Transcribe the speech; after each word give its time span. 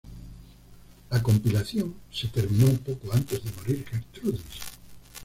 La 1.11 1.21
compilación 1.21 1.93
se 2.11 2.27
terminó 2.29 2.71
poco 2.79 3.13
antes 3.13 3.43
de 3.43 3.51
morir 3.51 3.85
Gertrudis. 3.85 4.41